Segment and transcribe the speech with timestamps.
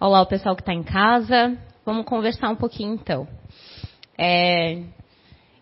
[0.00, 1.58] Olá, o pessoal que está em casa.
[1.84, 3.26] Vamos conversar um pouquinho então.
[4.16, 4.84] É,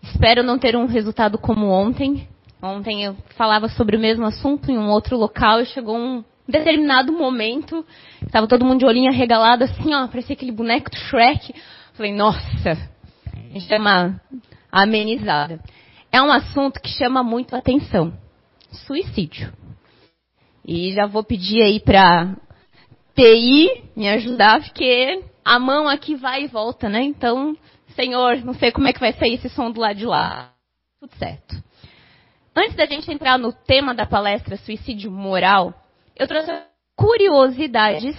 [0.02, 2.28] espero não ter um resultado como ontem.
[2.62, 7.14] Ontem eu falava sobre o mesmo assunto em um outro local e chegou um determinado
[7.14, 7.82] momento,
[8.26, 11.54] estava todo mundo de olhinho arregalado assim, ó, parecia aquele boneco do Shrek.
[11.94, 14.20] Falei, nossa, a gente deu uma
[14.70, 15.60] amenizada.
[16.12, 18.12] É um assunto que chama muito a atenção.
[18.70, 19.50] Suicídio.
[20.62, 22.36] E já vou pedir aí para
[23.16, 27.02] TI me ajudar, porque a mão aqui vai e volta, né?
[27.02, 27.56] Então,
[27.94, 30.52] senhor, não sei como é que vai sair esse som do lado de lá.
[31.00, 31.56] Tudo certo.
[32.54, 35.74] Antes da gente entrar no tema da palestra Suicídio Moral,
[36.14, 36.52] eu trouxe
[36.94, 38.16] curiosidades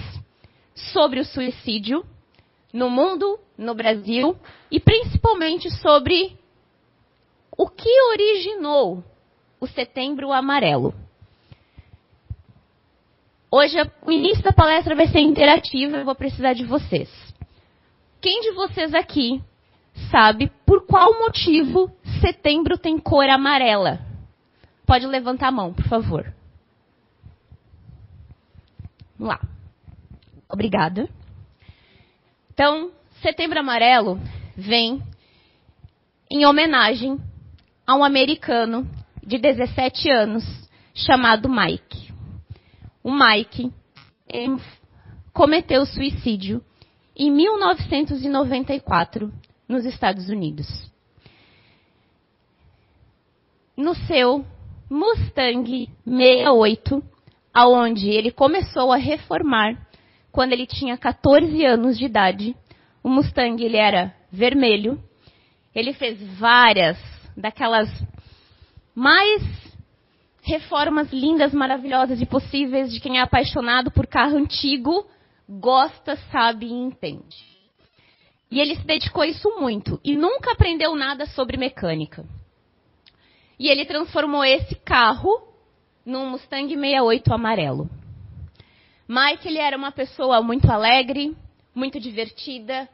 [0.74, 2.04] sobre o suicídio
[2.74, 4.36] no mundo, no Brasil
[4.72, 6.38] e principalmente sobre
[7.56, 9.04] o que originou
[9.60, 10.94] o Setembro Amarelo.
[13.50, 17.10] Hoje o início da palestra vai ser interativa, eu vou precisar de vocês.
[18.22, 19.42] Quem de vocês aqui
[20.12, 21.92] sabe por qual motivo
[22.22, 24.00] setembro tem cor amarela?
[24.86, 26.34] Pode levantar a mão, por favor.
[29.18, 29.40] Vamos lá.
[30.50, 31.10] Obrigada.
[32.54, 32.92] Então,
[33.22, 34.20] Setembro Amarelo
[34.56, 35.02] vem
[36.30, 37.20] em homenagem
[37.86, 38.88] a um americano
[39.26, 40.44] de 17 anos
[40.94, 42.07] chamado Mike.
[43.08, 43.72] O Mike
[45.32, 46.62] cometeu suicídio
[47.16, 49.32] em 1994
[49.66, 50.68] nos Estados Unidos.
[53.78, 54.46] No seu
[54.90, 57.02] Mustang 68,
[57.54, 59.88] aonde ele começou a reformar
[60.30, 62.58] quando ele tinha 14 anos de idade.
[63.02, 65.02] O Mustang ele era vermelho.
[65.74, 66.98] Ele fez várias
[67.38, 67.88] daquelas
[68.94, 69.67] mais
[70.48, 75.06] reformas lindas, maravilhosas e possíveis de quem é apaixonado por carro antigo,
[75.48, 77.38] gosta, sabe e entende.
[78.50, 82.26] E ele se dedicou a isso muito e nunca aprendeu nada sobre mecânica.
[83.60, 85.30] E ele transformou esse carro
[86.06, 87.90] num Mustang 68 amarelo.
[89.06, 91.36] Mike ele era uma pessoa muito alegre,
[91.76, 92.88] muito divertida,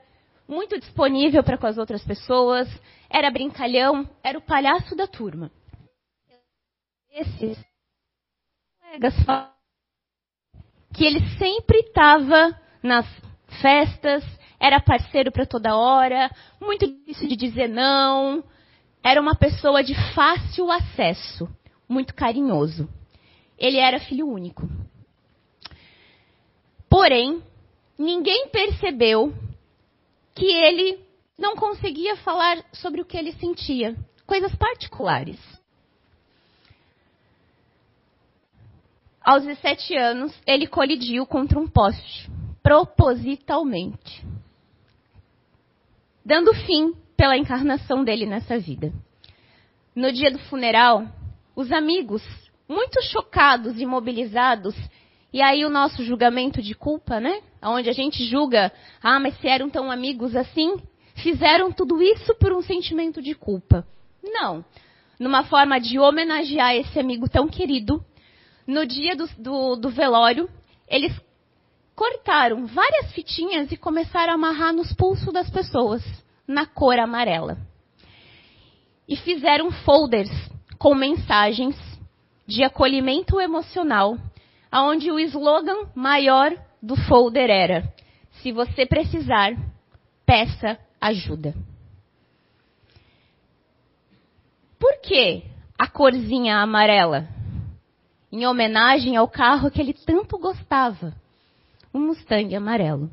[0.47, 2.68] muito disponível para com as outras pessoas,
[3.09, 5.52] era brincalhão, era o palhaço da turma.
[7.13, 7.63] Esses
[8.81, 9.13] colegas
[10.96, 13.06] que ele sempre estava nas
[13.62, 14.24] festas,
[14.59, 18.44] era parceiro para toda hora, muito difícil de dizer não,
[19.03, 21.47] era uma pessoa de fácil acesso,
[21.88, 22.90] muito carinhoso.
[23.59, 24.68] Ele era filho único.
[26.90, 27.44] Porém,
[27.95, 29.31] ninguém percebeu
[30.34, 31.00] que ele
[31.38, 33.95] não conseguia falar sobre o que ele sentia,
[34.25, 35.40] coisas particulares.
[39.23, 42.29] Aos 17 anos, ele colidiu contra um poste,
[42.61, 44.25] propositalmente,
[46.25, 48.91] dando fim pela encarnação dele nessa vida.
[49.95, 51.07] No dia do funeral,
[51.56, 52.22] os amigos
[52.67, 54.75] muito chocados e mobilizados.
[55.31, 57.41] E aí o nosso julgamento de culpa, né?
[57.62, 60.75] Onde a gente julga, ah, mas se eram tão amigos assim,
[61.16, 63.85] fizeram tudo isso por um sentimento de culpa.
[64.23, 64.63] Não.
[65.19, 68.03] Numa forma de homenagear esse amigo tão querido,
[68.66, 70.50] no dia do, do, do velório,
[70.88, 71.13] eles
[71.96, 76.03] cortaram várias fitinhas e começaram a amarrar nos pulsos das pessoas,
[76.47, 77.57] na cor amarela.
[79.07, 80.31] E fizeram folders
[80.78, 81.75] com mensagens
[82.47, 84.18] de acolhimento emocional,
[84.72, 86.51] onde o slogan maior
[86.81, 87.94] do folder era:
[88.41, 89.53] se você precisar,
[90.25, 91.53] peça ajuda.
[94.80, 95.44] Por que
[95.78, 97.28] a corzinha amarela?
[98.33, 101.13] Em homenagem ao carro que ele tanto gostava,
[101.94, 103.07] o Mustang amarelo.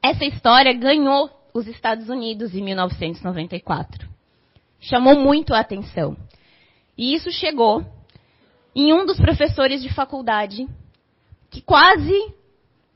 [0.00, 4.08] Essa história ganhou os Estados Unidos em 1994.
[4.78, 6.16] Chamou muito a atenção.
[6.96, 7.84] E isso chegou
[8.72, 10.64] em um dos professores de faculdade,
[11.50, 12.32] que quase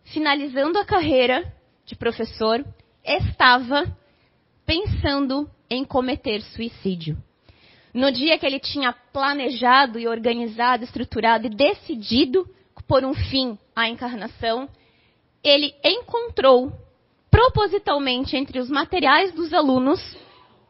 [0.05, 1.53] finalizando a carreira
[1.85, 2.65] de professor,
[3.05, 3.93] estava
[4.65, 7.21] pensando em cometer suicídio.
[7.97, 12.49] No dia que ele tinha planejado e organizado, estruturado e decidido
[12.87, 14.69] por um fim à encarnação,
[15.43, 16.73] ele encontrou
[17.31, 20.01] propositalmente entre os materiais dos alunos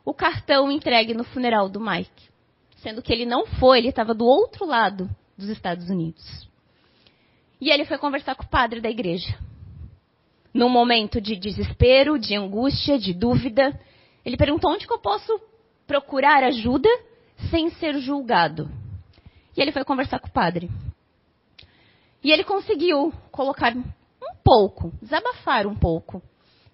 [0.05, 2.26] o cartão entregue no funeral do Mike
[2.87, 6.49] sendo que ele não foi, ele estava do outro lado dos Estados Unidos.
[7.61, 9.37] E ele foi conversar com o padre da igreja.
[10.55, 13.76] Num momento de desespero, de angústia, de dúvida,
[14.25, 15.40] ele perguntou onde que eu posso
[15.84, 16.88] procurar ajuda
[17.50, 18.70] sem ser julgado.
[19.56, 20.70] E ele foi conversar com o padre.
[22.22, 23.84] E ele conseguiu colocar um
[24.42, 26.22] pouco, desabafar um pouco,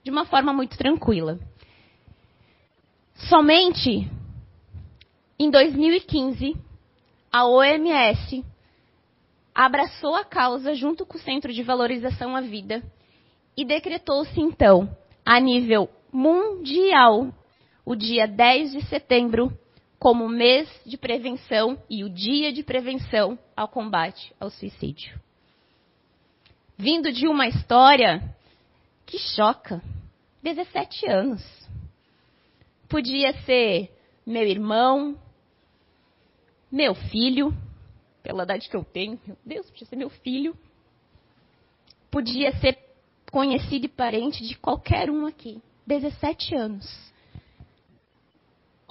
[0.03, 1.39] de uma forma muito tranquila.
[3.29, 4.11] Somente
[5.39, 6.57] em 2015,
[7.31, 8.45] a OMS
[9.55, 12.83] abraçou a causa junto com o Centro de Valorização à Vida
[13.57, 14.89] e decretou-se então,
[15.25, 17.33] a nível mundial,
[17.85, 19.53] o dia 10 de setembro
[20.03, 25.17] como mês de prevenção e o dia de prevenção ao combate ao suicídio.
[26.77, 28.21] Vindo de uma história
[29.07, 29.81] que choca.
[30.43, 31.69] 17 anos.
[32.89, 33.97] Podia ser
[34.27, 35.17] meu irmão,
[36.69, 37.57] meu filho,
[38.25, 40.59] pela idade que eu tenho, meu Deus, podia ser meu filho.
[42.11, 42.77] Podia ser
[43.31, 45.63] conhecido e parente de qualquer um aqui.
[45.87, 47.12] 17 anos.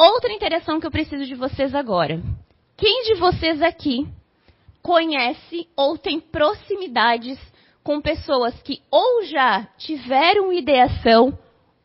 [0.02, 2.20] Outra interação que eu preciso de vocês agora.
[2.76, 4.08] Quem de vocês aqui
[4.82, 7.38] conhece ou tem proximidades
[7.84, 11.38] com pessoas que ou já tiveram ideação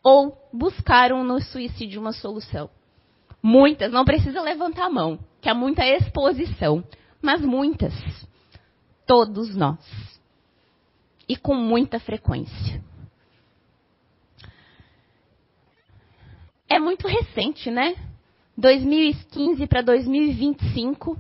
[0.03, 2.71] ou buscaram no suicídio uma solução?
[3.43, 6.83] Muitas, não precisa levantar a mão, que há muita exposição,
[7.21, 7.93] mas muitas.
[9.07, 9.79] Todos nós.
[11.29, 12.83] E com muita frequência.
[16.69, 17.95] É muito recente, né?
[18.57, 21.19] 2015 para 2025.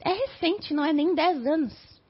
[0.00, 2.00] É recente, não é nem 10 anos.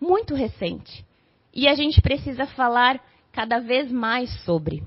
[0.00, 1.04] Muito recente.
[1.52, 4.82] E a gente precisa falar cada vez mais sobre.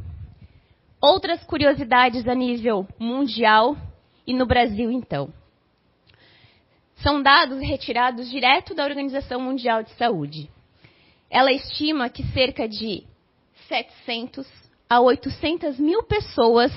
[1.01, 3.75] Outras curiosidades a nível mundial
[4.25, 5.33] e no Brasil, então.
[6.97, 10.49] São dados retirados direto da Organização Mundial de Saúde.
[11.29, 13.03] Ela estima que cerca de
[13.69, 14.47] 700
[14.89, 16.71] a 800 mil pessoas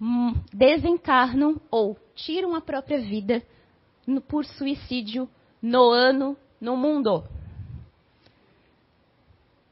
[0.00, 3.42] hum, desencarnam ou tiram a própria vida
[4.26, 5.28] por suicídio
[5.60, 7.24] no ano no mundo.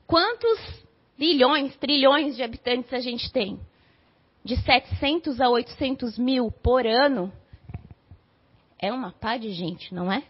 [0.07, 0.85] Quantos
[1.17, 3.59] bilhões, trilhões de habitantes a gente tem?
[4.45, 7.33] De 700 a 800 mil por ano.
[8.79, 10.25] É uma pá de gente, não é?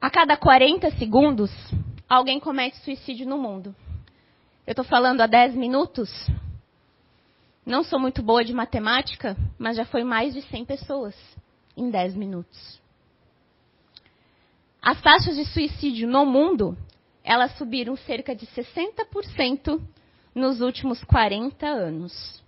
[0.00, 1.50] A cada 40 segundos,
[2.16, 3.74] alguém comete suicídio no mundo.
[4.66, 6.10] Eu estou falando há 10 minutos.
[7.64, 11.16] Não sou muito boa de matemática, mas já foi mais de 100 pessoas
[11.74, 12.80] em 10 minutos.
[14.82, 16.76] As taxas de suicídio no mundo,
[17.24, 19.80] elas subiram cerca de 60%
[20.34, 22.42] nos últimos 40 anos.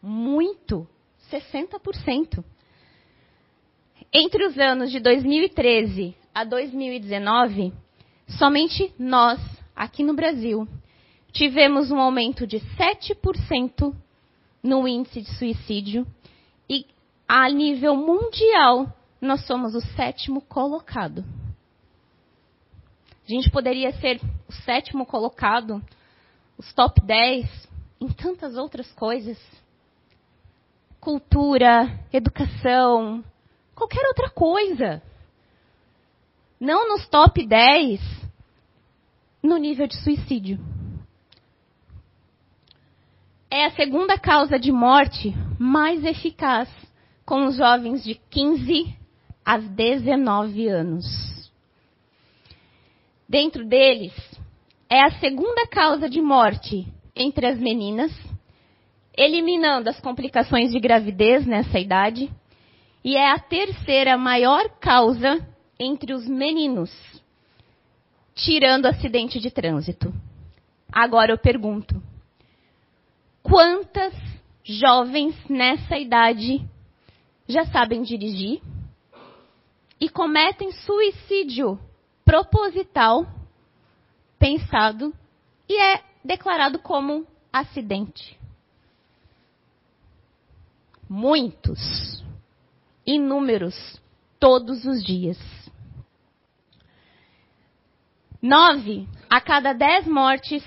[0.00, 0.86] Muito,
[1.30, 2.44] 60%.
[4.12, 7.72] Entre os anos de 2013 a 2019,
[8.38, 9.40] somente nós,
[9.76, 10.66] aqui no Brasil,
[11.32, 13.94] tivemos um aumento de 7%
[14.62, 16.06] no índice de suicídio
[16.68, 16.86] e
[17.28, 21.24] a nível mundial nós somos o sétimo colocado.
[23.24, 25.82] A gente poderia ser o sétimo colocado,
[26.58, 27.68] os top 10
[28.00, 29.38] em tantas outras coisas.
[31.00, 33.24] Cultura, educação,
[33.74, 35.02] qualquer outra coisa
[36.62, 38.00] não nos top 10
[39.42, 40.60] no nível de suicídio.
[43.50, 46.68] É a segunda causa de morte mais eficaz
[47.26, 48.96] com os jovens de 15
[49.44, 51.04] a 19 anos.
[53.28, 54.14] Dentro deles,
[54.88, 58.12] é a segunda causa de morte entre as meninas,
[59.18, 62.30] eliminando as complicações de gravidez nessa idade,
[63.04, 65.44] e é a terceira maior causa
[65.82, 66.90] entre os meninos,
[68.34, 70.12] tirando acidente de trânsito.
[70.90, 72.00] Agora eu pergunto:
[73.42, 74.14] quantas
[74.62, 76.64] jovens nessa idade
[77.48, 78.62] já sabem dirigir
[80.00, 81.78] e cometem suicídio
[82.24, 83.26] proposital,
[84.38, 85.12] pensado
[85.68, 88.38] e é declarado como acidente?
[91.08, 92.24] Muitos,
[93.04, 94.00] inúmeros,
[94.38, 95.61] todos os dias.
[98.42, 100.64] Nove a cada dez mortes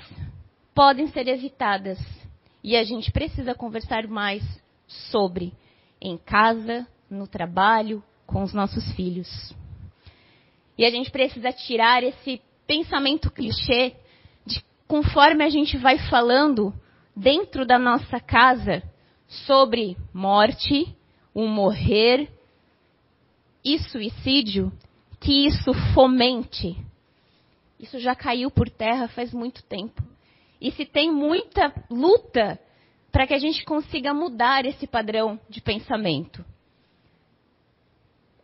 [0.73, 1.99] podem ser evitadas.
[2.63, 4.41] E a gente precisa conversar mais
[4.87, 5.51] sobre
[5.99, 9.53] em casa, no trabalho, com os nossos filhos.
[10.77, 13.93] E a gente precisa tirar esse pensamento clichê
[14.45, 16.73] de conforme a gente vai falando
[17.13, 18.81] dentro da nossa casa
[19.27, 20.95] sobre morte,
[21.33, 22.29] o morrer
[23.65, 24.71] e suicídio,
[25.19, 26.77] que isso fomente
[27.85, 30.03] isso já caiu por terra faz muito tempo.
[30.59, 32.59] E se tem muita luta
[33.11, 36.43] para que a gente consiga mudar esse padrão de pensamento.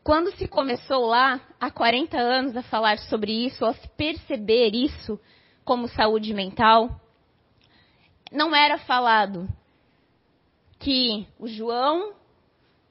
[0.03, 5.19] quando se começou lá, há 40 anos, a falar sobre isso, a perceber isso
[5.63, 7.00] como saúde mental,
[8.31, 9.48] não era falado
[10.79, 12.13] que o João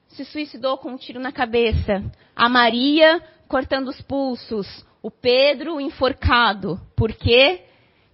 [0.07, 2.01] se suicidou com um tiro na cabeça,
[2.33, 7.63] a Maria cortando os pulsos, o Pedro enforcado, porque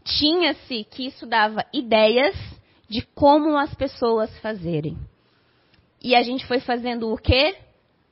[0.03, 2.36] tinha-se que isso dava ideias
[2.88, 4.98] de como as pessoas fazerem.
[6.01, 7.58] E a gente foi fazendo o quê?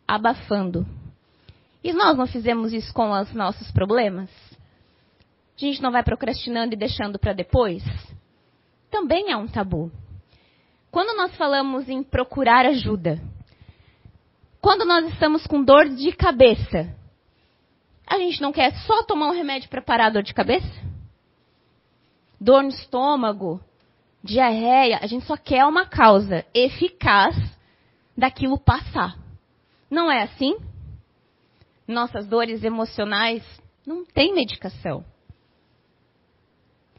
[0.07, 0.85] Abafando.
[1.83, 4.29] E nós não fizemos isso com os nossos problemas?
[5.55, 7.83] A gente não vai procrastinando e deixando para depois?
[8.91, 9.91] Também é um tabu.
[10.91, 13.21] Quando nós falamos em procurar ajuda,
[14.59, 16.93] quando nós estamos com dor de cabeça,
[18.07, 20.67] a gente não quer só tomar um remédio para parar a dor de cabeça?
[22.39, 23.59] Dor no estômago,
[24.23, 27.35] diarreia, a gente só quer uma causa eficaz
[28.17, 29.17] daquilo passar.
[29.89, 30.57] Não é assim?
[31.87, 33.43] Nossas dores emocionais
[33.85, 35.05] não têm medicação.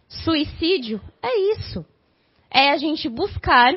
[0.08, 1.84] Suicídio é isso.
[2.50, 3.74] É a gente buscar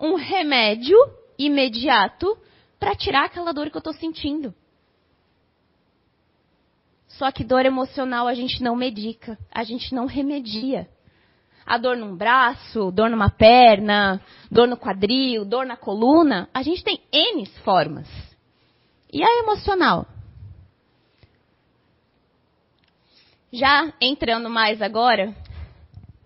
[0.00, 0.96] um remédio
[1.38, 2.38] imediato
[2.78, 4.54] para tirar aquela dor que eu estou sentindo.
[7.18, 10.88] Só que dor emocional a gente não medica, a gente não remedia.
[11.64, 14.20] A dor num braço, dor numa perna,
[14.50, 18.06] dor no quadril, dor na coluna, a gente tem N formas.
[19.12, 20.06] E a emocional?
[23.52, 25.34] Já entrando mais agora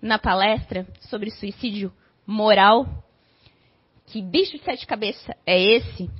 [0.02, 1.92] na palestra sobre suicídio
[2.26, 2.86] moral,
[4.06, 6.10] que bicho de sete cabeças é esse?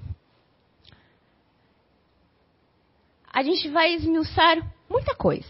[3.32, 4.58] A gente vai esmiuçar
[4.88, 5.48] muita coisa.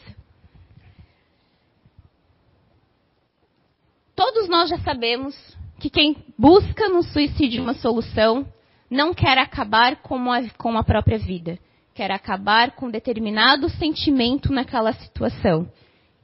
[4.14, 5.34] Todos nós já sabemos
[5.78, 8.46] que quem busca no suicídio uma solução
[8.90, 11.58] não quer acabar com a, com a própria vida,
[11.94, 15.70] quer acabar com determinado sentimento naquela situação.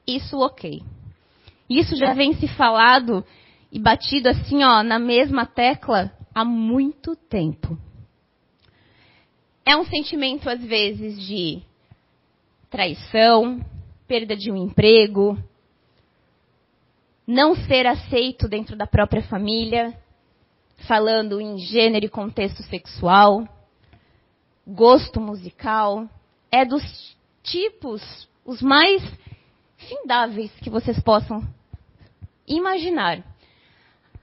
[0.07, 0.83] Isso ok.
[1.71, 3.25] Isso já vem se falado
[3.73, 7.79] e batido assim, ó, na mesma tecla há muito tempo.
[9.69, 11.61] É um sentimento, às vezes, de
[12.71, 13.61] traição,
[14.07, 15.37] perda de um emprego,
[17.27, 19.93] não ser aceito dentro da própria família,
[20.87, 23.45] falando em gênero e contexto sexual,
[24.65, 26.09] gosto musical,
[26.51, 29.03] é dos tipos os mais
[29.77, 31.43] findáveis que vocês possam
[32.47, 33.25] imaginar.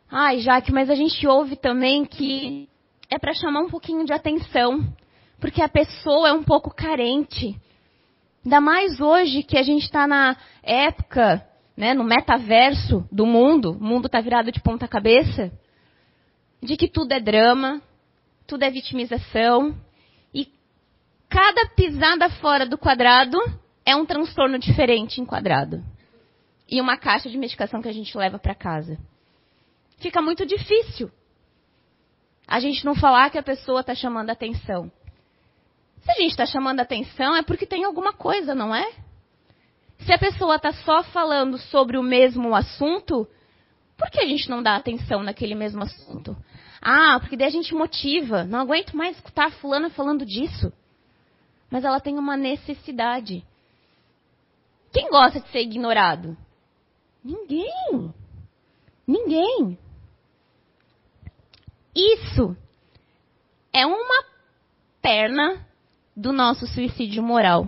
[0.09, 2.69] Ai, Jaque, mas a gente ouve também que
[3.09, 4.87] é para chamar um pouquinho de atenção,
[5.43, 7.59] porque a pessoa é um pouco carente.
[8.45, 11.45] Ainda mais hoje que a gente está na época,
[11.75, 15.51] né, no metaverso do mundo, o mundo está virado de ponta cabeça,
[16.61, 17.81] de que tudo é drama,
[18.47, 19.75] tudo é vitimização,
[20.33, 20.47] e
[21.27, 23.37] cada pisada fora do quadrado
[23.85, 25.83] é um transtorno diferente enquadrado.
[26.69, 28.97] E uma caixa de medicação que a gente leva para casa.
[29.97, 31.11] Fica muito difícil
[32.47, 34.89] a gente não falar que a pessoa está chamando atenção.
[36.03, 38.91] Se a gente está chamando atenção, é porque tem alguma coisa, não é?
[39.99, 43.27] Se a pessoa está só falando sobre o mesmo assunto,
[43.97, 46.35] por que a gente não dá atenção naquele mesmo assunto?
[46.81, 48.43] Ah, porque daí a gente motiva.
[48.43, 50.73] Não aguento mais escutar a fulana falando disso.
[51.71, 53.45] Mas ela tem uma necessidade.
[54.91, 56.37] Quem gosta de ser ignorado?
[57.23, 58.13] Ninguém.
[59.07, 59.79] Ninguém.
[61.95, 62.57] Isso
[63.71, 64.25] é uma
[65.01, 65.65] perna
[66.15, 67.67] do nosso suicídio moral.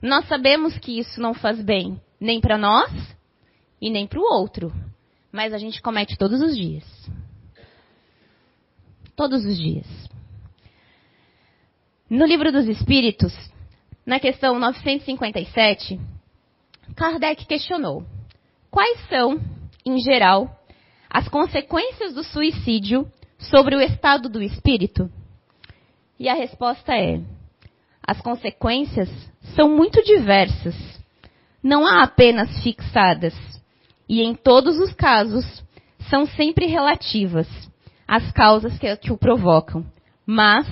[0.00, 2.90] Nós sabemos que isso não faz bem nem para nós
[3.80, 4.72] e nem para o outro,
[5.30, 6.84] mas a gente comete todos os dias.
[9.14, 9.86] Todos os dias.
[12.08, 13.34] No livro dos Espíritos,
[14.04, 16.00] na questão 957,
[16.94, 18.04] Kardec questionou:
[18.70, 19.40] quais são,
[19.84, 20.48] em geral,
[21.10, 25.10] as consequências do suicídio sobre o estado do espírito?
[26.18, 27.20] E a resposta é:
[28.06, 29.10] as consequências
[29.54, 30.74] são muito diversas.
[31.62, 33.34] Não há apenas fixadas.
[34.08, 35.44] E em todos os casos,
[36.08, 37.48] são sempre relativas
[38.06, 39.84] às causas que, que o provocam.
[40.24, 40.66] Mas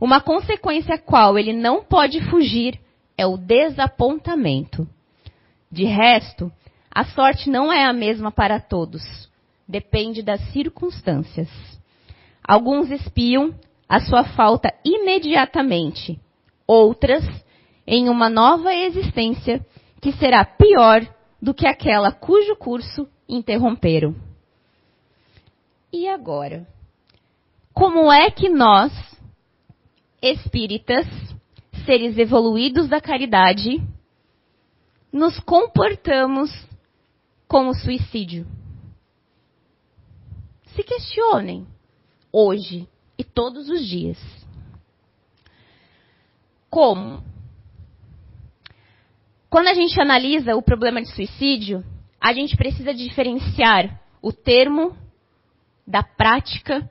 [0.00, 2.78] uma consequência a qual ele não pode fugir
[3.16, 4.86] é o desapontamento.
[5.72, 6.52] De resto,
[6.90, 9.02] a sorte não é a mesma para todos.
[9.66, 11.48] Depende das circunstâncias.
[12.46, 13.54] Alguns espiam
[13.88, 16.20] a sua falta imediatamente,
[16.66, 17.24] outras
[17.86, 19.64] em uma nova existência
[20.00, 21.02] que será pior
[21.40, 24.14] do que aquela cujo curso interromperam.
[25.90, 26.66] E agora?
[27.72, 28.92] Como é que nós
[30.20, 31.06] espíritas,
[31.86, 33.82] seres evoluídos da caridade,
[35.10, 36.50] nos comportamos
[37.46, 38.46] com o suicídio?
[40.74, 41.66] Se questionem
[42.30, 42.86] hoje
[43.18, 44.18] e todos os dias.
[46.70, 47.22] Como?
[49.50, 51.84] Quando a gente analisa o problema de suicídio,
[52.20, 54.96] a gente precisa diferenciar o termo
[55.86, 56.88] da prática,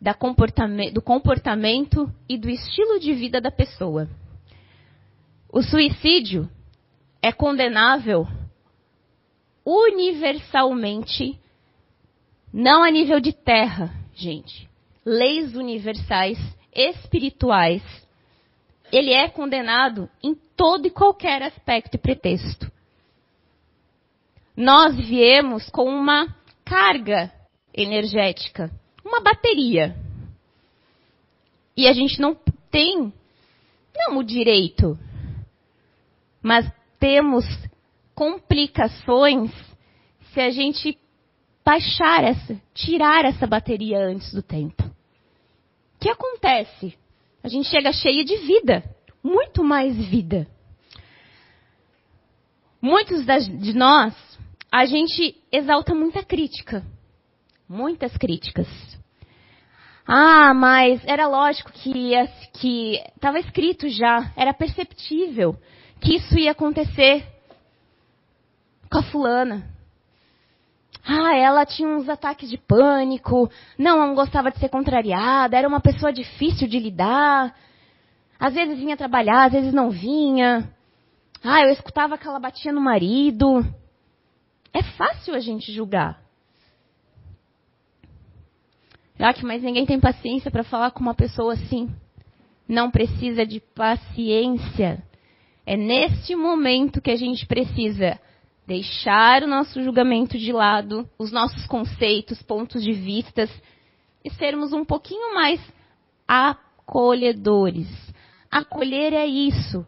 [0.00, 4.08] da comportamento, do comportamento e do estilo de vida da pessoa.
[5.50, 6.48] O suicídio
[7.22, 8.26] é condenável
[9.64, 11.38] universalmente,
[12.52, 14.67] não a nível de terra, gente.
[15.08, 16.38] Leis universais,
[16.70, 17.82] espirituais.
[18.92, 22.70] Ele é condenado em todo e qualquer aspecto e pretexto.
[24.54, 27.32] Nós viemos com uma carga
[27.72, 28.70] energética,
[29.02, 29.96] uma bateria.
[31.74, 32.36] E a gente não
[32.70, 33.10] tem,
[33.96, 34.98] não o direito,
[36.42, 37.46] mas temos
[38.14, 39.50] complicações
[40.34, 40.98] se a gente
[41.64, 44.87] baixar essa, tirar essa bateria antes do tempo.
[45.98, 46.96] O que acontece?
[47.42, 48.84] A gente chega cheia de vida,
[49.20, 50.46] muito mais vida.
[52.80, 53.26] Muitos
[53.58, 54.14] de nós,
[54.70, 56.86] a gente exalta muita crítica.
[57.68, 58.68] Muitas críticas.
[60.06, 65.56] Ah, mas era lógico que estava escrito já, era perceptível
[66.00, 67.26] que isso ia acontecer
[68.88, 69.68] com a fulana.
[71.10, 75.80] Ah, ela tinha uns ataques de pânico, não, não gostava de ser contrariada, era uma
[75.80, 77.54] pessoa difícil de lidar.
[78.38, 80.70] Às vezes vinha trabalhar, às vezes não vinha.
[81.42, 83.64] Ah, eu escutava que ela batia no marido.
[84.70, 86.20] É fácil a gente julgar.
[89.34, 91.88] Que mais ninguém tem paciência para falar com uma pessoa assim.
[92.68, 95.02] Não precisa de paciência.
[95.64, 98.20] É neste momento que a gente precisa
[98.68, 103.50] deixar o nosso julgamento de lado, os nossos conceitos, pontos de vistas
[104.22, 105.58] e sermos um pouquinho mais
[106.28, 107.88] acolhedores.
[108.50, 109.86] Acolher é isso.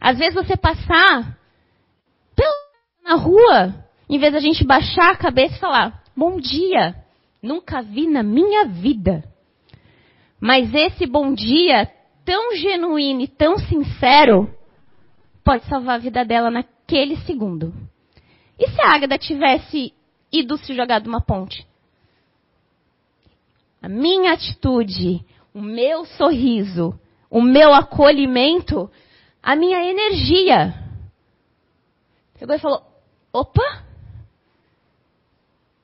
[0.00, 1.36] Às vezes você passar
[3.04, 6.94] na rua, em vez da gente baixar a cabeça e falar: "Bom dia,
[7.42, 9.24] nunca vi na minha vida".
[10.40, 11.90] Mas esse bom dia
[12.24, 14.48] tão genuíno e tão sincero
[15.44, 16.48] pode salvar a vida dela
[16.92, 17.72] naquele segundo.
[18.58, 19.94] E se a Águeda tivesse
[20.30, 21.66] ido se jogar de uma ponte?
[23.80, 25.24] A minha atitude,
[25.54, 26.98] o meu sorriso,
[27.30, 28.90] o meu acolhimento,
[29.42, 30.74] a minha energia.
[32.38, 32.82] Pegou e falou:
[33.32, 33.84] opa!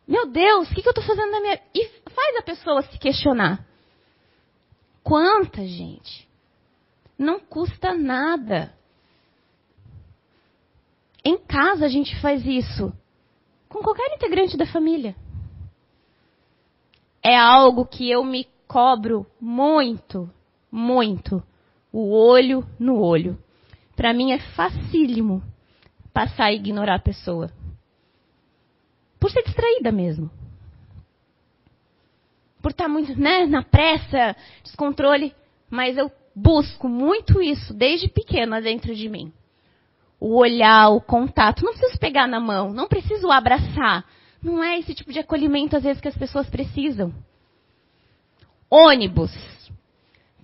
[0.07, 1.61] Meu Deus, o que, que eu estou fazendo na minha.
[1.75, 3.67] E faz a pessoa se questionar.
[5.03, 6.29] Quanta gente?
[7.19, 8.78] Não custa nada.
[11.25, 12.93] Em casa a gente faz isso
[13.69, 15.15] com qualquer integrante da família.
[17.23, 20.31] É algo que eu me cobro muito,
[20.71, 21.43] muito.
[21.93, 23.39] O olho no olho.
[23.97, 25.43] Para mim é facílimo
[26.13, 27.51] passar a ignorar a pessoa.
[29.19, 30.31] Por ser distraída mesmo.
[32.63, 35.35] Por estar muito né, na pressa, descontrole.
[35.69, 39.33] Mas eu busco muito isso desde pequena dentro de mim
[40.21, 41.65] o olhar, o contato.
[41.65, 44.05] Não preciso pegar na mão, não preciso abraçar.
[44.43, 47.13] Não é esse tipo de acolhimento às vezes que as pessoas precisam.
[48.71, 49.33] Ônibus.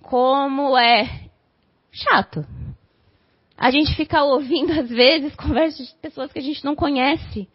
[0.01, 1.29] Como é
[1.91, 2.45] chato.
[3.57, 7.47] A gente fica ouvindo às vezes conversas de pessoas que a gente não conhece.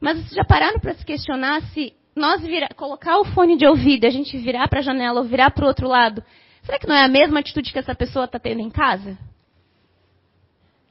[0.00, 4.04] Mas vocês já pararam para se questionar se nós virar, colocar o fone de ouvido,
[4.04, 6.22] a gente virar para a janela ou virar para o outro lado,
[6.62, 9.16] será que não é a mesma atitude que essa pessoa está tendo em casa?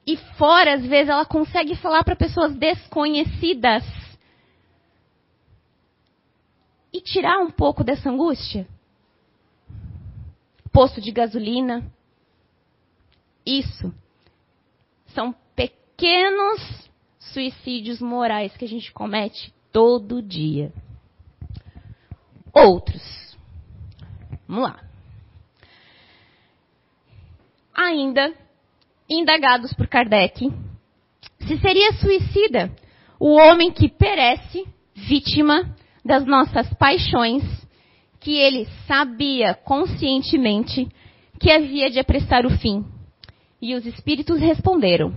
[0.10, 3.84] E fora, às vezes, ela consegue falar para pessoas desconhecidas.
[6.92, 8.68] E tirar um pouco dessa angústia.
[10.72, 11.94] Posto de gasolina.
[13.46, 13.94] Isso.
[15.14, 20.74] São pequenos suicídios morais que a gente comete todo dia.
[22.52, 23.38] Outros.
[24.48, 24.84] Vamos lá.
[27.76, 28.49] Ainda
[29.10, 30.52] indagados por Kardec
[31.40, 32.72] se seria suicida
[33.20, 37.44] o homem que perece vítima das nossas paixões,
[38.20, 40.88] que ele sabia conscientemente
[41.40, 42.86] que havia de apressar o fim.
[43.62, 45.14] E os espíritos responderam: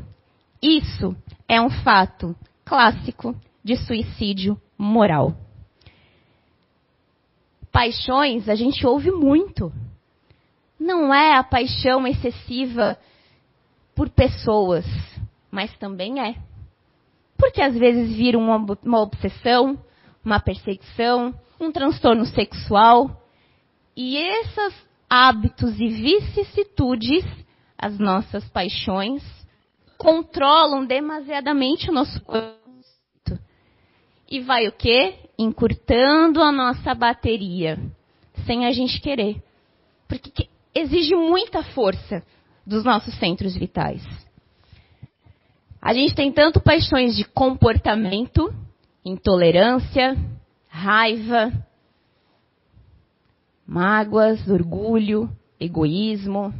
[0.61, 1.17] Isso
[1.49, 5.37] é um fato clássico de suicídio moral.
[7.71, 9.73] Paixões a gente ouve muito.
[10.79, 12.99] não é a paixão excessiva
[13.95, 14.85] por pessoas,
[15.51, 16.37] mas também é.
[17.37, 19.79] Porque às vezes vira uma, uma obsessão,
[20.25, 23.23] uma perseguição, um transtorno sexual.
[23.97, 24.75] E esses
[25.09, 27.25] hábitos e vicissitudes,
[27.77, 29.23] as nossas paixões,
[29.99, 32.59] controlam demasiadamente o nosso corpo.
[34.31, 35.15] E vai o quê?
[35.39, 37.79] Encurtando a nossa bateria,
[38.47, 39.43] sem a gente querer.
[40.09, 42.25] Porque exige muita força
[42.67, 44.03] dos nossos centros vitais.
[45.81, 48.55] A gente tem tanto paixões de comportamento,
[49.05, 50.17] intolerância,
[50.69, 51.53] raiva,
[53.67, 56.55] mágoas, orgulho, egoísmo,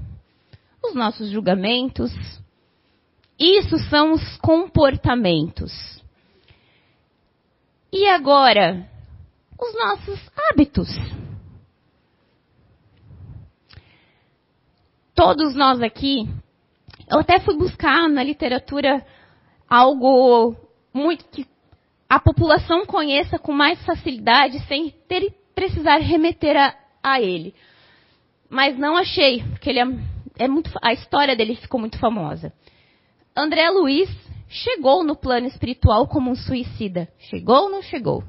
[0.83, 2.13] os nossos julgamentos.
[3.39, 6.03] Isso são os comportamentos.
[7.93, 8.89] E agora,
[9.61, 10.89] os nossos hábitos.
[15.15, 16.29] Todos nós aqui,
[17.11, 19.05] eu até fui buscar na literatura
[19.69, 20.57] algo
[20.93, 21.47] muito que
[22.09, 27.55] a população conheça com mais facilidade, sem ter, precisar remeter a, a ele.
[28.51, 29.87] Mas não achei, porque ele é,
[30.41, 32.53] é muito, a história dele ficou muito famosa.
[33.35, 34.11] André Luiz
[34.49, 37.09] chegou no plano espiritual como um suicida.
[37.31, 38.23] Chegou ou não chegou?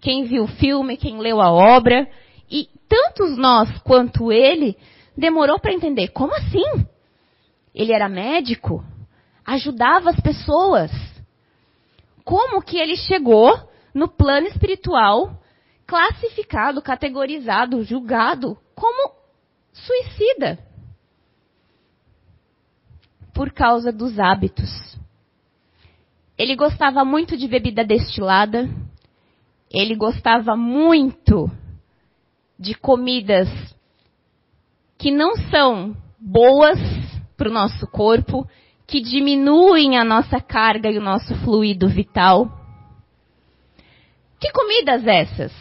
[0.00, 2.08] Quem viu o filme, quem leu a obra,
[2.50, 4.74] e tantos nós quanto ele
[5.18, 6.08] demorou para entender.
[6.08, 6.86] Como assim?
[7.74, 8.84] Ele era médico,
[9.44, 10.90] ajudava as pessoas.
[12.24, 15.42] Como que ele chegou no plano espiritual,
[15.86, 19.12] classificado, categorizado, julgado como
[19.72, 20.58] suicida?
[23.34, 24.98] Por causa dos hábitos.
[26.36, 28.68] Ele gostava muito de bebida destilada.
[29.70, 31.50] Ele gostava muito
[32.58, 33.48] de comidas
[34.98, 36.78] que não são boas
[37.36, 38.44] para o nosso corpo,
[38.86, 42.50] que diminuem a nossa carga e o nosso fluido vital.
[44.40, 45.52] Que comidas essas?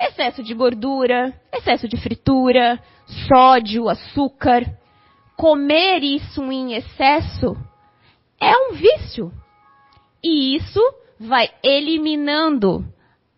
[0.00, 2.80] Excesso de gordura, excesso de fritura,
[3.28, 4.62] sódio, açúcar.
[5.36, 7.56] Comer isso em excesso
[8.40, 9.32] é um vício.
[10.22, 10.80] E isso
[11.18, 12.84] vai eliminando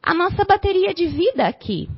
[0.03, 1.89] a nossa bateria de vida aqui.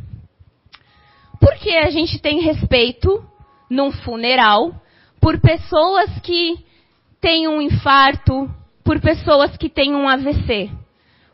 [1.41, 3.25] Porque a gente tem respeito
[3.71, 4.75] num funeral
[5.21, 6.65] por pessoas que
[7.21, 8.51] têm um infarto,
[8.85, 10.71] por pessoas que têm um AVC.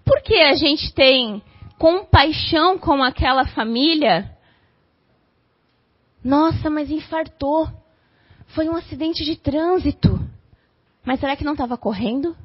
[0.05, 1.43] Porque a gente tem
[1.79, 4.31] compaixão com aquela família.
[6.23, 7.69] Nossa, mas infartou.
[8.49, 10.21] Foi um acidente de trânsito.
[11.05, 12.37] Mas será que não estava correndo?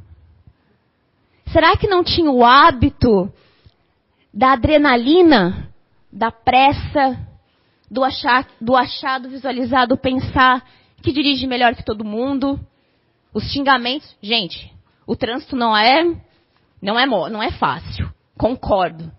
[1.51, 3.31] Será que não tinha o hábito
[4.33, 5.71] da adrenalina,
[6.11, 7.28] da pressa,
[7.89, 10.65] do, achar, do achado visualizado pensar
[11.01, 12.59] que dirige melhor que todo mundo.
[13.33, 14.15] Os xingamentos.
[14.21, 14.71] Gente,
[15.05, 16.03] o trânsito não é,
[16.81, 18.11] não é, não é fácil.
[18.37, 19.11] Concordo.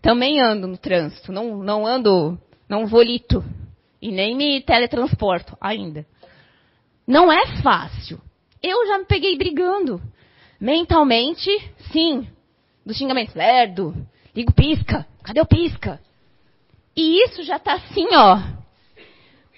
[0.00, 1.32] Também ando no trânsito.
[1.32, 3.44] Não, não ando, não volito.
[4.00, 6.04] E nem me teletransporto ainda.
[7.06, 8.20] Não é fácil.
[8.62, 10.00] Eu já me peguei brigando.
[10.60, 11.50] Mentalmente,
[11.92, 12.26] sim.
[12.84, 13.36] Do xingamento.
[13.36, 13.94] Lerdo.
[14.34, 15.06] Ligo pisca.
[15.22, 16.00] Cadê o pisca?
[16.96, 18.38] E isso já está assim, ó,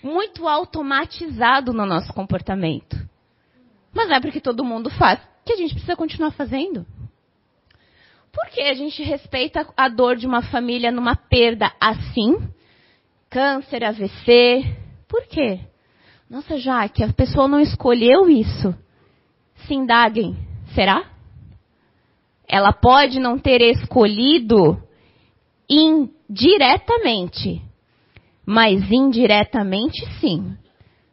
[0.03, 2.97] muito automatizado no nosso comportamento.
[3.93, 6.87] Mas não é porque todo mundo faz que a gente precisa continuar fazendo.
[8.33, 12.37] Por que a gente respeita a dor de uma família numa perda assim?
[13.31, 14.77] Câncer, AVC.
[15.09, 15.61] Por quê?
[16.29, 18.75] Nossa, já que a pessoa não escolheu isso.
[19.67, 20.37] Se indaguem.
[20.75, 21.11] Será?
[22.49, 24.83] Ela pode não ter escolhido
[25.69, 27.63] indiretamente,
[28.45, 30.57] mas indiretamente sim.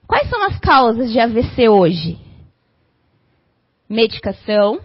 [0.07, 2.19] Quais são as causas de AVC hoje?
[3.87, 4.81] Medicação,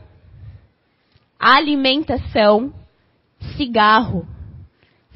[1.38, 2.72] alimentação,
[3.56, 4.26] cigarro,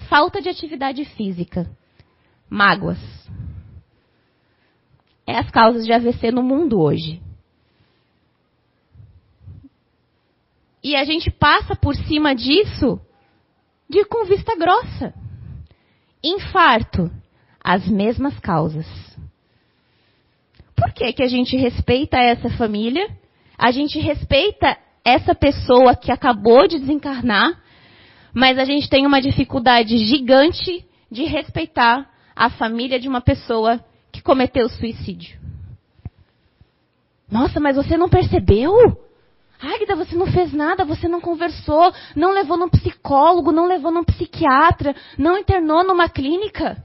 [0.09, 1.71] falta de atividade física,
[2.49, 2.99] mágoas.
[5.27, 7.23] É as causas de AVC no mundo hoje.
[10.83, 13.01] E a gente passa por cima disso
[13.91, 15.13] de com vista grossa.
[16.23, 17.11] Infarto,
[17.63, 18.87] as mesmas causas.
[20.77, 23.07] Por que, que a gente respeita essa família?
[23.59, 27.61] A gente respeita essa pessoa que acabou de desencarnar,
[28.33, 34.23] mas a gente tem uma dificuldade gigante de respeitar a família de uma pessoa que
[34.23, 35.39] cometeu suicídio.
[37.31, 38.75] Nossa, mas você não percebeu?
[39.61, 44.05] Águida, você não fez nada, você não conversou, não levou num psicólogo, não levou num
[44.05, 46.83] psiquiatra, não internou numa clínica.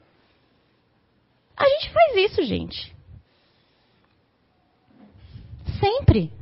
[1.55, 2.93] A gente faz isso, gente.
[5.79, 6.33] Sempre.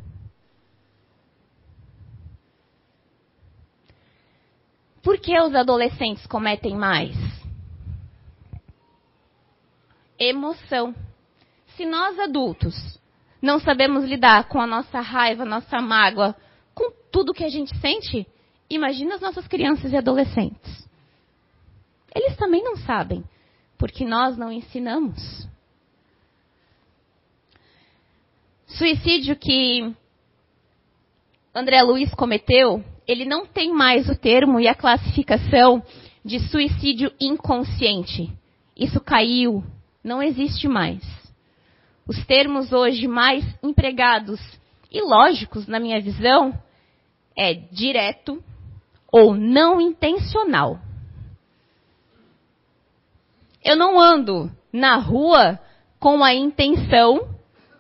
[5.04, 7.16] Por que os adolescentes cometem mais?
[10.18, 10.96] Emoção.
[11.76, 12.74] Se nós adultos
[13.44, 16.34] não sabemos lidar com a nossa raiva, nossa mágoa,
[16.74, 18.26] com tudo que a gente sente,
[18.70, 20.88] imagina as nossas crianças e adolescentes.
[22.16, 23.22] Eles também não sabem,
[23.78, 25.46] porque nós não ensinamos.
[28.66, 29.94] Suicídio que
[31.54, 35.84] André Luiz cometeu, ele não tem mais o termo e a classificação
[36.24, 38.32] de suicídio inconsciente.
[38.74, 39.62] Isso caiu,
[40.02, 41.23] não existe mais.
[42.08, 44.40] Os termos hoje mais empregados
[44.92, 46.54] e lógicos, na minha visão,
[47.38, 48.44] é direto
[49.12, 50.80] ou não intencional.
[53.64, 55.60] Eu não ando na rua
[56.00, 57.30] com a intenção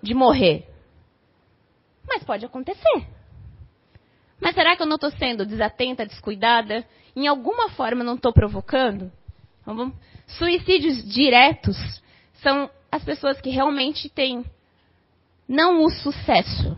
[0.01, 0.65] de morrer.
[2.07, 3.07] Mas pode acontecer.
[4.39, 6.85] Mas será que eu não estou sendo desatenta, descuidada?
[7.15, 9.11] Em alguma forma não estou provocando?
[9.61, 9.93] Então,
[10.27, 11.77] Suicídios diretos
[12.41, 14.45] são as pessoas que realmente têm
[15.49, 16.77] não o sucesso,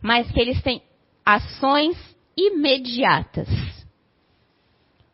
[0.00, 0.80] mas que eles têm
[1.22, 1.94] ações
[2.34, 3.46] imediatas.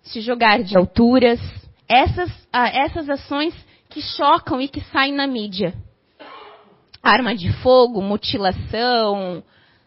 [0.00, 1.40] Se jogar de alturas,
[1.88, 3.52] essas, essas ações
[3.88, 5.74] que chocam e que saem na mídia.
[7.02, 9.42] Arma de fogo, mutilação,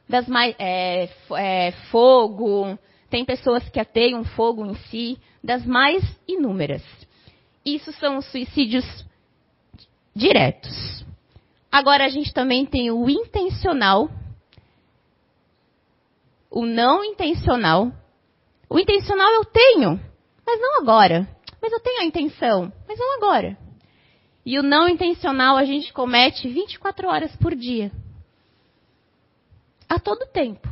[0.07, 2.77] das mais, é, é, fogo,
[3.09, 6.83] tem pessoas que ateiam fogo em si, das mais inúmeras.
[7.65, 9.05] Isso são os suicídios
[10.15, 11.05] diretos.
[11.71, 14.09] Agora a gente também tem o intencional,
[16.49, 17.91] o não intencional.
[18.69, 19.99] O intencional eu tenho,
[20.47, 21.27] mas não agora.
[21.61, 23.57] Mas eu tenho a intenção, mas não agora.
[24.45, 27.91] E o não intencional a gente comete 24 horas por dia.
[29.89, 30.67] A todo tempo.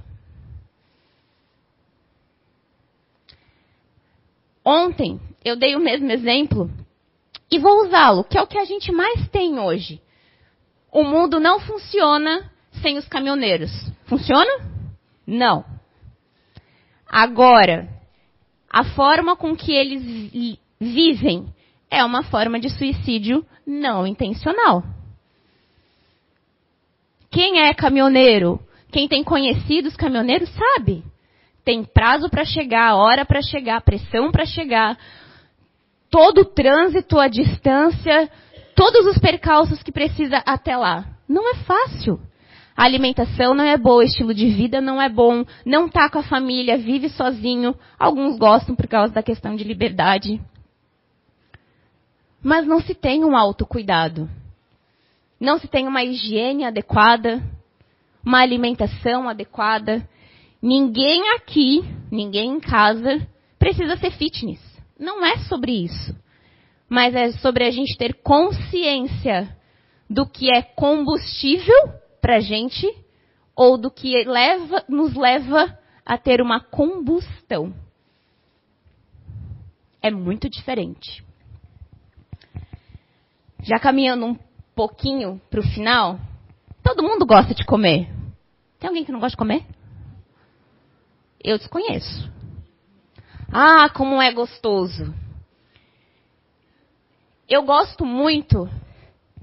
[4.64, 6.70] Ontem eu dei o mesmo exemplo
[7.54, 10.02] e vou usá-lo, que é o que a gente mais tem hoje.
[10.92, 12.50] O mundo não funciona
[12.82, 13.70] sem os caminhoneiros.
[14.06, 14.50] Funciona?
[15.26, 15.64] Não.
[17.08, 17.88] Agora,
[18.68, 21.46] a forma com que eles vivem
[21.92, 24.84] é uma forma de suicídio não intencional.
[27.30, 28.60] Quem é caminhoneiro?
[28.92, 31.04] Quem tem conhecidos caminhoneiros sabe.
[31.64, 34.98] Tem prazo para chegar, hora para chegar, pressão para chegar,
[36.14, 38.30] todo o trânsito, a distância,
[38.76, 41.08] todos os percalços que precisa até lá.
[41.28, 42.20] Não é fácil.
[42.78, 46.20] A alimentação não é boa, o estilo de vida não é bom, não tá com
[46.20, 47.74] a família, vive sozinho.
[47.98, 50.40] Alguns gostam por causa da questão de liberdade.
[52.44, 54.30] Mas não se tem um autocuidado.
[55.40, 57.42] Não se tem uma higiene adequada,
[58.24, 60.08] uma alimentação adequada.
[60.62, 64.73] Ninguém aqui, ninguém em casa, precisa ser fitness.
[64.98, 66.16] Não é sobre isso.
[66.90, 69.56] Mas é sobre a gente ter consciência
[70.10, 71.76] do que é combustível
[72.22, 72.88] para a gente
[73.56, 77.74] ou do que leva, nos leva a ter uma combustão.
[80.02, 81.24] É muito diferente.
[83.62, 84.38] Já caminhando um
[84.76, 86.20] pouquinho para o final,
[86.84, 88.10] todo mundo gosta de comer.
[88.80, 89.66] Tem alguém que não gosta de comer?
[91.42, 92.33] Eu desconheço.
[93.56, 95.14] Ah, como é gostoso.
[97.48, 98.68] Eu gosto muito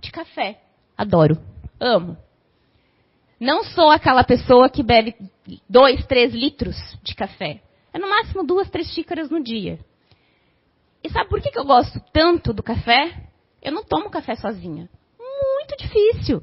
[0.00, 0.60] de café.
[0.98, 1.38] Adoro.
[1.78, 2.16] Amo.
[3.38, 5.14] Não sou aquela pessoa que bebe
[5.68, 7.62] dois, três litros de café.
[7.92, 9.78] É no máximo duas, três xícaras no dia.
[11.04, 13.28] E sabe por que, eu gosto tanto do café?
[13.62, 14.88] Eu não tomo café sozinha.
[15.18, 16.42] Muito difícil.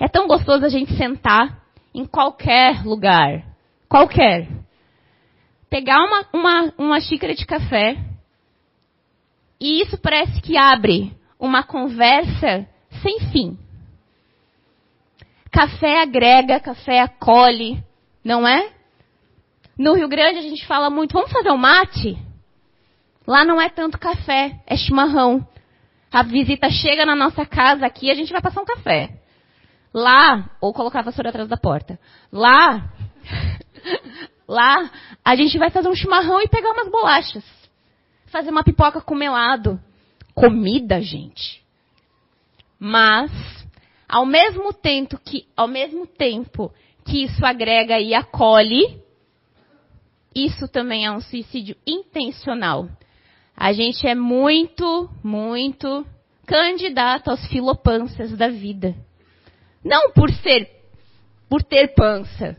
[0.00, 1.62] É tão gostoso a gente sentar
[1.94, 3.44] em qualquer lugar.
[3.86, 4.63] Qualquer.
[5.68, 7.96] Pegar uma, uma, uma xícara de café.
[9.60, 12.66] E isso parece que abre uma conversa
[13.02, 13.58] sem fim.
[15.50, 17.82] Café agrega, café acolhe,
[18.24, 18.72] não é?
[19.78, 22.16] No Rio Grande a gente fala muito, vamos fazer um mate?
[23.26, 25.46] Lá não é tanto café, é chimarrão.
[26.12, 29.18] A visita chega na nossa casa aqui, a gente vai passar um café.
[29.92, 31.98] Lá, ou colocar a vassoura atrás da porta.
[32.32, 32.92] Lá,
[34.46, 34.90] lá,
[35.24, 37.44] a gente vai fazer um chimarrão e pegar umas bolachas.
[38.26, 39.80] Fazer uma pipoca com melado.
[40.34, 41.62] Comida, gente.
[42.78, 43.30] Mas,
[44.08, 46.72] ao mesmo tempo que, ao mesmo tempo
[47.04, 49.00] que isso agrega e acolhe,
[50.34, 52.88] isso também é um suicídio intencional.
[53.56, 56.04] A gente é muito, muito
[56.44, 58.94] candidato aos filopâncias da vida.
[59.84, 60.68] Não por ser,
[61.48, 62.56] por ter pança,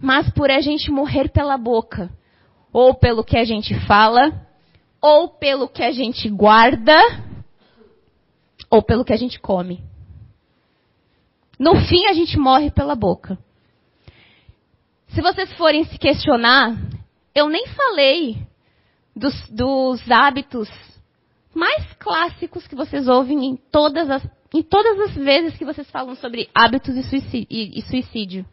[0.00, 2.10] mas por a gente morrer pela boca,
[2.72, 4.32] ou pelo que a gente fala,
[5.00, 6.98] ou pelo que a gente guarda,
[8.70, 9.82] ou pelo que a gente come.
[11.58, 13.38] No fim, a gente morre pela boca.
[15.08, 16.76] Se vocês forem se questionar,
[17.34, 18.38] eu nem falei
[19.14, 20.68] dos, dos hábitos
[21.54, 26.16] mais clássicos que vocês ouvem em todas as, em todas as vezes que vocês falam
[26.16, 28.44] sobre hábitos e suicídio.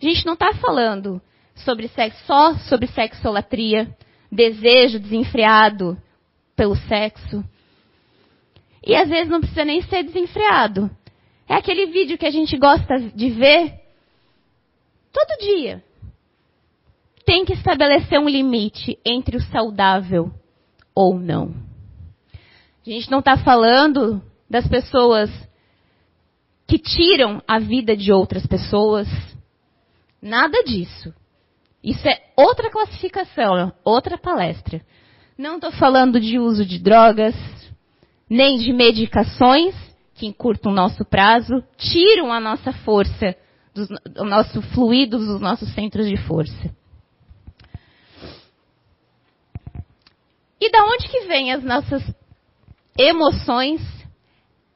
[0.00, 1.20] A gente não está falando
[1.54, 3.94] sobre sexo, só sobre sexolatria,
[4.30, 6.00] desejo desenfreado
[6.54, 7.44] pelo sexo.
[8.86, 10.90] E às vezes não precisa nem ser desenfreado.
[11.48, 13.74] É aquele vídeo que a gente gosta de ver
[15.12, 15.82] todo dia.
[17.24, 20.30] Tem que estabelecer um limite entre o saudável
[20.94, 21.54] ou não.
[22.86, 25.30] A gente não está falando das pessoas
[26.66, 29.08] que tiram a vida de outras pessoas.
[30.20, 31.14] Nada disso.
[31.82, 34.80] Isso é outra classificação, outra palestra.
[35.36, 37.34] Não estou falando de uso de drogas,
[38.28, 39.74] nem de medicações
[40.14, 43.36] que encurtam o nosso prazo, tiram a nossa força,
[43.72, 46.74] do nosso fluido dos nossos centros de força.
[50.60, 52.02] E da onde que vem as nossas
[52.98, 53.80] emoções?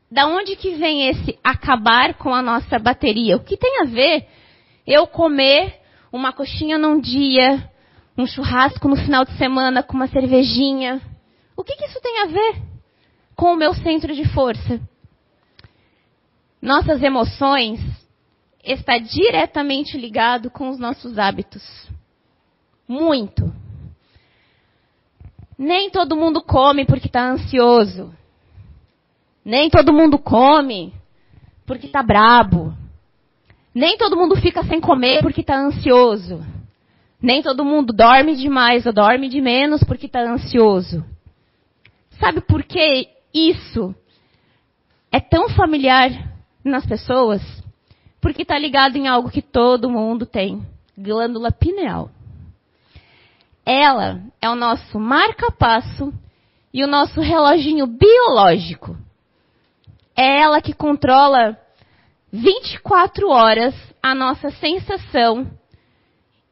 [0.09, 3.37] Da onde que vem esse acabar com a nossa bateria?
[3.37, 4.29] O que tem a ver
[4.87, 5.81] eu comer
[6.13, 7.71] uma coxinha num dia,
[8.17, 11.01] um churrasco no final de semana com uma cervejinha?
[11.57, 12.63] O que, que isso tem a ver
[13.37, 14.81] com o meu centro de força?
[16.61, 17.81] Nossas emoções
[18.63, 21.63] está diretamente ligado com os nossos hábitos.
[22.87, 23.53] Muito.
[25.59, 28.15] Nem todo mundo come porque está ansioso.
[29.45, 30.93] Nem todo mundo come
[31.67, 32.75] porque está brabo.
[33.75, 36.45] Nem todo mundo fica sem comer porque está ansioso.
[37.21, 41.05] Nem todo mundo dorme demais ou dorme de menos porque está ansioso.
[42.19, 43.95] Sabe por que isso
[45.11, 46.11] é tão familiar
[46.65, 47.41] nas pessoas?
[48.21, 52.11] Porque está ligado em algo que todo mundo tem: glândula pineal.
[53.65, 56.13] Ela é o nosso marca-passo
[56.75, 58.97] e o nosso reloginho biológico.
[60.17, 61.57] É ela que controla
[62.33, 65.51] 24 horas a nossa sensação.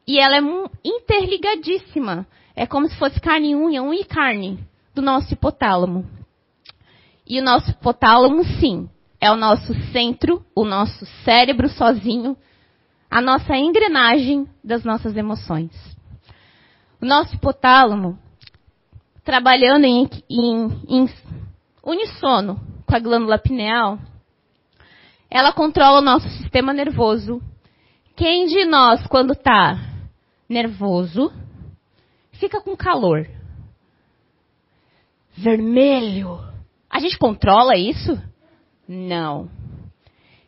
[0.07, 0.41] E ela é
[0.85, 2.27] interligadíssima.
[2.55, 4.59] É como se fosse carne e unha, unha e carne
[4.93, 6.05] do nosso hipotálamo.
[7.25, 8.89] E o nosso hipotálamo, sim,
[9.19, 12.35] é o nosso centro, o nosso cérebro sozinho,
[13.09, 15.71] a nossa engrenagem das nossas emoções.
[17.01, 18.19] O nosso hipotálamo,
[19.23, 21.09] trabalhando em, em, em
[21.83, 23.97] unissono com a glândula pineal,
[25.31, 27.41] ela controla o nosso sistema nervoso.
[28.17, 29.79] Quem de nós, quando está
[30.49, 31.31] nervoso,
[32.33, 33.25] fica com calor?
[35.31, 36.37] Vermelho.
[36.89, 38.21] A gente controla isso?
[38.85, 39.49] Não.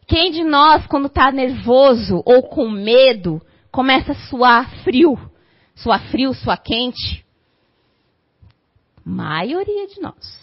[0.06, 3.42] Quem de nós, quando está nervoso ou com medo,
[3.72, 5.18] começa a suar frio?
[5.74, 7.26] Sua frio, sua quente?
[9.06, 10.43] Maioria de nós.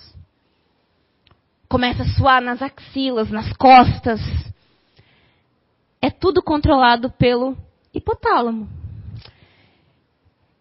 [1.70, 4.20] Começa a suar nas axilas, nas costas.
[6.02, 7.56] É tudo controlado pelo
[7.94, 8.68] hipotálamo.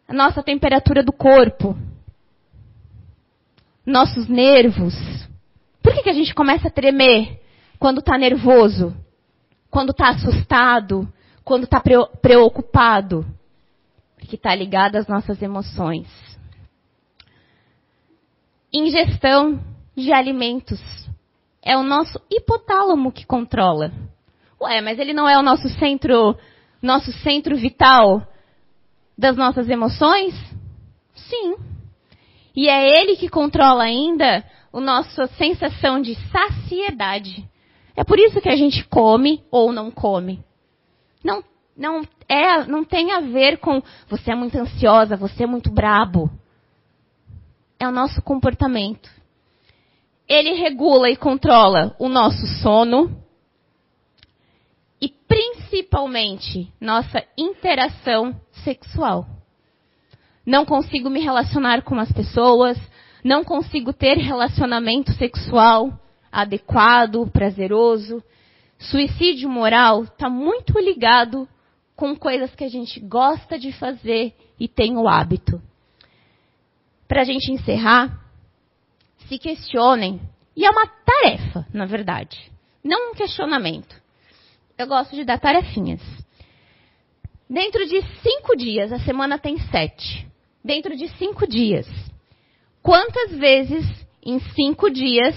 [0.07, 1.75] A nossa temperatura do corpo.
[3.85, 4.93] Nossos nervos.
[5.83, 7.41] Por que, que a gente começa a tremer
[7.77, 8.95] quando está nervoso?
[9.69, 11.11] Quando está assustado?
[11.43, 11.81] Quando está
[12.21, 13.25] preocupado?
[14.29, 16.07] que está ligada às nossas emoções.
[18.71, 19.59] Ingestão
[19.95, 20.79] de alimentos.
[21.61, 23.91] É o nosso hipotálamo que controla.
[24.61, 26.37] Ué, mas ele não é o nosso centro,
[26.81, 28.25] nosso centro vital
[29.17, 30.33] das nossas emoções?
[31.13, 31.55] Sim.
[32.55, 37.47] E é ele que controla ainda a nossa sensação de saciedade.
[37.95, 40.43] É por isso que a gente come ou não come.
[41.23, 41.43] Não
[41.79, 46.29] não, é, não tem a ver com você é muito ansiosa, você é muito brabo.
[47.79, 49.09] É o nosso comportamento.
[50.29, 53.19] Ele regula e controla o nosso sono
[55.01, 59.25] e principalmente nossa interação sexual.
[60.45, 62.77] Não consigo me relacionar com as pessoas,
[63.23, 65.99] não consigo ter relacionamento sexual
[66.31, 68.23] adequado, prazeroso.
[68.77, 71.47] Suicídio moral está muito ligado
[71.95, 75.59] com coisas que a gente gosta de fazer e tem o hábito.
[77.07, 78.28] Para a gente encerrar,
[79.29, 80.19] se questionem.
[80.57, 82.51] E é uma tarefa, na verdade.
[82.83, 83.95] Não um questionamento.
[84.77, 86.01] Eu gosto de dar tarefinhas.
[87.49, 90.27] Dentro de cinco dias, a semana tem sete.
[90.63, 91.87] Dentro de cinco dias,
[92.81, 93.85] quantas vezes
[94.25, 95.35] em cinco dias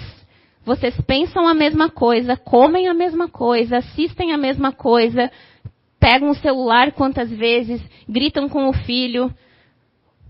[0.64, 5.30] vocês pensam a mesma coisa, comem a mesma coisa, assistem a mesma coisa,
[5.98, 9.32] pegam o celular quantas vezes, gritam com o filho,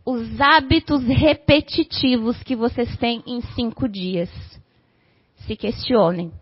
[0.05, 4.31] os hábitos repetitivos que vocês têm em cinco dias.
[5.47, 6.33] Se questionem.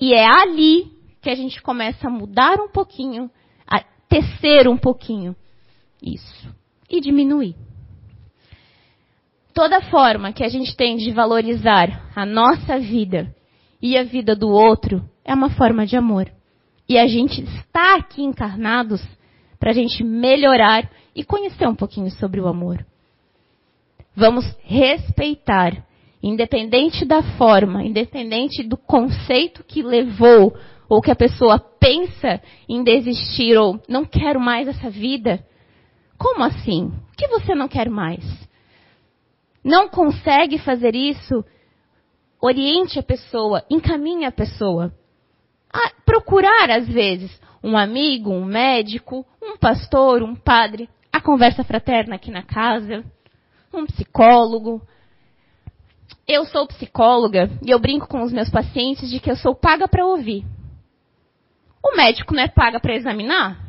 [0.00, 3.30] E é ali que a gente começa a mudar um pouquinho,
[3.66, 5.34] a tecer um pouquinho
[6.02, 6.54] isso.
[6.88, 7.56] E diminuir.
[9.52, 13.34] Toda forma que a gente tem de valorizar a nossa vida
[13.80, 16.30] e a vida do outro é uma forma de amor.
[16.88, 19.00] E a gente está aqui encarnados
[19.58, 22.84] para a gente melhorar e conhecer um pouquinho sobre o amor.
[24.16, 25.84] Vamos respeitar,
[26.22, 30.56] independente da forma, independente do conceito que levou
[30.88, 35.44] ou que a pessoa pensa em desistir ou não quero mais essa vida.
[36.16, 36.86] Como assim?
[36.86, 38.24] O que você não quer mais?
[39.62, 41.44] Não consegue fazer isso?
[42.40, 44.92] Oriente a pessoa, encaminhe a pessoa.
[45.72, 47.30] A procurar, às vezes,
[47.62, 53.04] um amigo, um médico, um pastor, um padre, a conversa fraterna aqui na casa,
[53.72, 54.82] um psicólogo.
[56.26, 59.86] Eu sou psicóloga e eu brinco com os meus pacientes de que eu sou paga
[59.86, 60.44] para ouvir.
[61.80, 63.60] O médico não é paga para examinar?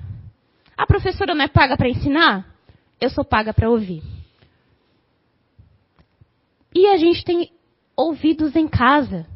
[0.76, 2.48] A professora não é paga para ensinar?
[3.00, 4.02] Eu sou paga para ouvir.
[6.74, 7.52] E a gente tem
[7.96, 9.28] ouvidos em casa.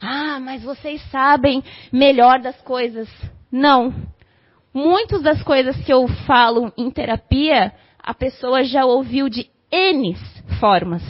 [0.00, 1.62] Ah, mas vocês sabem
[1.92, 3.10] melhor das coisas.
[3.50, 3.92] Não.
[4.72, 10.14] Muitas das coisas que eu falo em terapia, a pessoa já ouviu de N
[10.58, 11.02] formas.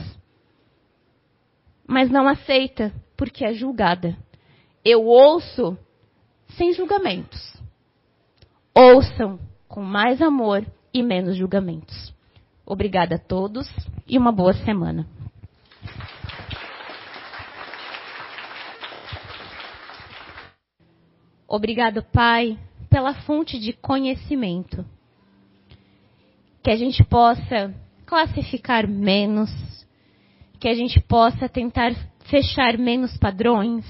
[1.86, 4.16] Mas não aceita, porque é julgada.
[4.84, 5.78] Eu ouço
[6.56, 7.40] sem julgamentos.
[8.74, 9.38] Ouçam
[9.68, 12.12] com mais amor e menos julgamentos.
[12.66, 13.68] Obrigada a todos
[14.06, 15.06] e uma boa semana.
[21.46, 22.58] Obrigado, Pai,
[22.92, 24.84] pela fonte de conhecimento.
[26.62, 27.74] Que a gente possa
[28.04, 29.50] classificar menos,
[30.60, 31.94] que a gente possa tentar
[32.26, 33.86] fechar menos padrões,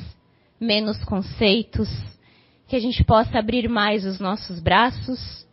[0.60, 1.88] menos conceitos,
[2.68, 5.44] que a gente possa abrir mais os nossos braços,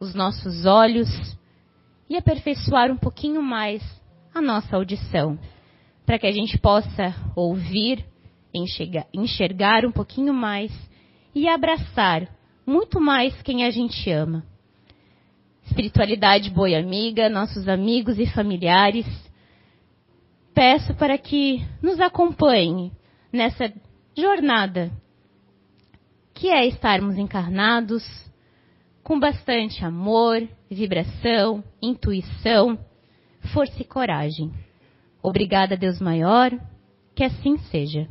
[0.00, 1.08] os nossos olhos
[2.08, 3.82] e aperfeiçoar um pouquinho mais
[4.34, 5.38] a nossa audição,
[6.06, 8.02] para que a gente possa ouvir,
[8.52, 10.72] enxergar, enxergar um pouquinho mais
[11.34, 12.28] e abraçar
[12.66, 14.44] muito mais quem a gente ama.
[15.66, 19.06] Espiritualidade Boi Amiga, nossos amigos e familiares,
[20.52, 22.92] peço para que nos acompanhe
[23.32, 23.72] nessa
[24.16, 24.90] jornada
[26.34, 28.02] que é estarmos encarnados
[29.02, 32.78] com bastante amor, vibração, intuição,
[33.52, 34.52] força e coragem.
[35.22, 36.50] Obrigada, Deus Maior,
[37.14, 38.08] que assim seja.